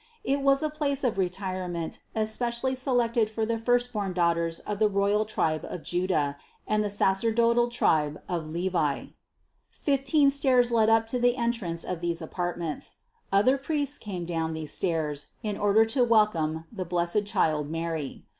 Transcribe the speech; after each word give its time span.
It 0.23 0.41
was 0.41 0.63
a 0.63 0.69
place 0.71 1.03
of 1.03 1.19
retire 1.19 1.67
ment 1.67 1.99
especially 2.15 2.73
selected 2.73 3.29
for 3.29 3.45
the 3.45 3.59
first 3.59 3.93
born 3.93 4.13
daughters 4.13 4.57
of 4.61 4.79
the 4.79 4.89
royal 4.89 5.25
tribe 5.25 5.63
of 5.63 5.83
Juda 5.83 6.37
and 6.67 6.83
the 6.83 6.89
sacerdotal 6.89 7.69
tribe 7.69 8.19
of 8.27 8.47
Levi. 8.47 8.89
423. 9.69 9.93
Fifteen 9.93 10.29
stairs 10.31 10.71
led 10.71 10.89
up 10.89 11.05
to 11.05 11.19
the 11.19 11.37
entrance 11.37 11.83
of 11.83 12.01
these 12.01 12.19
apartments. 12.19 12.95
Other 13.31 13.59
priests 13.59 13.99
came 13.99 14.25
down 14.25 14.53
these 14.55 14.73
stairs 14.73 15.27
in 15.43 15.55
order 15.55 15.85
to 15.85 16.03
welcome 16.03 16.65
the 16.71 16.83
blessed 16.85 17.25
child 17.25 17.69
Mary. 17.69 18.25